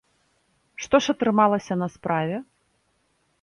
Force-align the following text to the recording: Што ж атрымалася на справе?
Што 0.85 1.01
ж 1.07 1.15
атрымалася 1.15 1.73
на 1.83 1.91
справе? 1.97 2.41